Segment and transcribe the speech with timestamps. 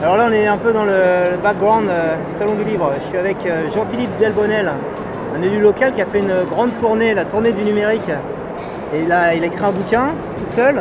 [0.00, 2.92] Alors là, on est un peu dans le background euh, du Salon du Livre.
[3.02, 4.70] Je suis avec euh, Jean-Philippe Delbonnel,
[5.36, 8.08] un élu local qui a fait une grande tournée, la tournée du numérique.
[8.94, 10.80] Et a, il a écrit un bouquin tout seul,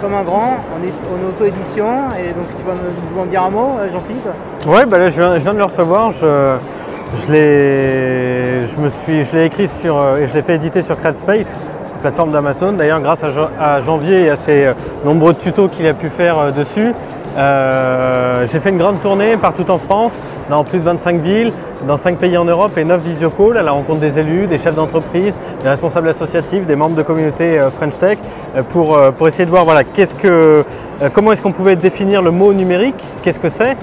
[0.00, 1.86] comme un grand, en, auto-édition.
[2.20, 4.28] Et donc tu vas nous en dire un mot, euh, Jean-Philippe?
[4.68, 6.12] Ouais, bah là je viens, de le recevoir.
[6.12, 11.58] Je, l'ai, me suis, je écrit sur et je l'ai fait éditer sur CreateSpace,
[11.94, 12.74] la plateforme d'Amazon.
[12.74, 14.70] D'ailleurs, grâce à, Janvier et à ses
[15.04, 16.94] nombreux tutos qu'il a pu faire dessus,
[17.36, 20.12] euh, j'ai fait une grande tournée partout en France,
[20.50, 21.52] dans plus de 25 villes,
[21.86, 24.74] dans 5 pays en Europe et 9 visiocalls à la rencontre des élus, des chefs
[24.74, 28.18] d'entreprise, des responsables associatifs, des membres de communauté euh, French Tech,
[28.56, 30.64] euh, pour, pour essayer de voir voilà, qu'est-ce que,
[31.14, 33.76] comment est-ce qu'on pouvait définir le mot numérique, qu'est-ce que c'est,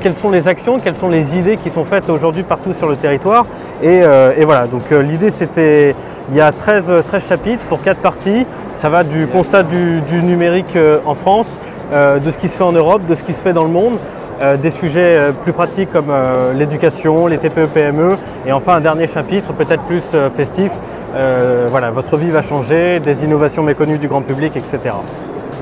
[0.00, 2.96] quelles sont les actions, quelles sont les idées qui sont faites aujourd'hui partout sur le
[2.96, 3.46] territoire.
[3.82, 4.02] Et,
[4.44, 5.94] voilà, donc l'idée c'était,
[6.30, 8.46] il y a 13, 13 chapitres pour 4 parties.
[8.74, 11.58] Ça va du constat du, numérique en France,
[11.92, 13.98] de ce qui se fait en Europe, de ce qui se fait dans le monde,
[14.42, 19.06] euh, des sujets euh, plus pratiques comme euh, l'éducation, les TPE-PME, et enfin un dernier
[19.06, 20.72] chapitre peut-être plus euh, festif.
[21.14, 24.78] Euh, voilà, votre vie va changer, des innovations méconnues du grand public, etc.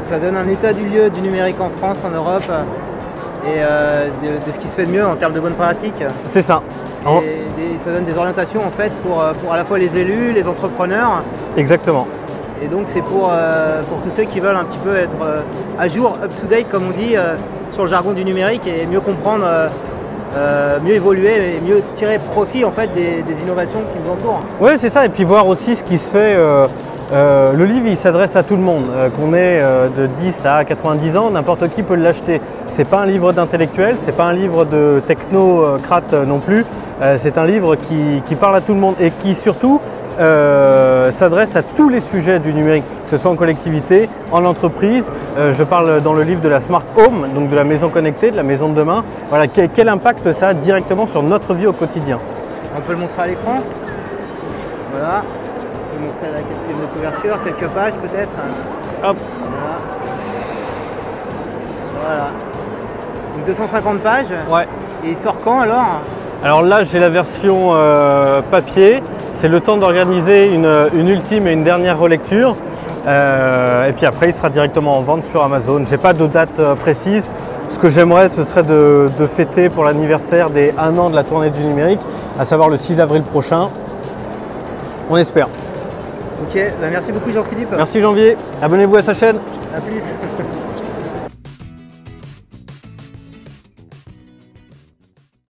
[0.04, 2.62] Ça donne un état du lieu du numérique en France, en Europe, euh,
[3.46, 6.04] et euh, de, de ce qui se fait de mieux en termes de bonnes pratiques.
[6.24, 6.62] C'est ça.
[7.06, 10.32] Et ça donne des orientations en fait pour, euh, pour à la fois les élus,
[10.32, 11.24] les entrepreneurs,
[11.56, 12.06] Exactement.
[12.62, 15.40] Et donc c'est pour, euh, pour tous ceux qui veulent un petit peu être euh,
[15.78, 17.36] à jour, up to date comme on dit, euh,
[17.72, 19.46] sur le jargon du numérique et mieux comprendre,
[20.84, 24.40] mieux évoluer et mieux tirer profit en fait des, innovations qui nous entourent.
[24.60, 25.04] Oui, c'est ça.
[25.04, 26.36] Et puis voir aussi ce qui se fait.
[27.12, 28.84] le livre, il s'adresse à tout le monde.
[29.16, 29.60] Qu'on ait
[29.96, 32.40] de 10 à 90 ans, n'importe qui peut l'acheter.
[32.66, 36.64] C'est pas un livre d'intellectuel, c'est pas un livre de technocrate non plus.
[37.16, 39.80] C'est un livre qui parle à tout le monde et qui surtout
[40.18, 45.10] euh, s'adresse à tous les sujets du numérique, que ce soit en collectivité, en entreprise.
[45.36, 48.30] Euh, je parle dans le livre de la smart home, donc de la maison connectée,
[48.30, 49.04] de la maison de demain.
[49.28, 52.18] Voilà, quel, quel impact ça a directement sur notre vie au quotidien.
[52.76, 53.60] On peut le montrer à l'écran.
[54.92, 55.22] Voilà.
[55.22, 58.30] On peut montrer la quatrième de couverture, quelques pages peut-être.
[59.04, 59.16] Hop.
[59.40, 59.76] Voilà.
[62.04, 62.30] Voilà.
[63.36, 64.26] Donc 250 pages.
[64.50, 64.66] Ouais.
[65.04, 66.00] Et il sort quand alors?
[66.42, 69.02] Alors là, j'ai la version euh, papier.
[69.40, 72.56] C'est le temps d'organiser une, une ultime et une dernière relecture.
[73.06, 75.84] Euh, et puis après, il sera directement en vente sur Amazon.
[75.88, 77.30] J'ai pas de date euh, précise.
[77.68, 81.22] Ce que j'aimerais, ce serait de, de fêter pour l'anniversaire des 1 an de la
[81.22, 82.00] tournée du numérique,
[82.38, 83.68] à savoir le 6 avril prochain.
[85.08, 85.46] On espère.
[86.42, 87.68] Ok, bah merci beaucoup Jean-Philippe.
[87.76, 88.36] Merci Janvier.
[88.60, 89.36] Abonnez-vous à sa chaîne.
[89.74, 90.02] À plus.